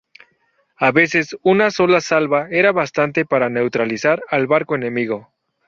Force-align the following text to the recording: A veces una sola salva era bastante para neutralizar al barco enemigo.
A 0.77 0.91
veces 0.91 1.37
una 1.43 1.69
sola 1.69 2.01
salva 2.01 2.47
era 2.49 2.71
bastante 2.71 3.23
para 3.23 3.49
neutralizar 3.51 4.23
al 4.31 4.47
barco 4.47 4.73
enemigo. 4.73 5.31